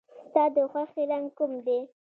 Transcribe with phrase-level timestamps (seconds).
[0.25, 1.79] ستا د خوښې رنګ کوم دی؟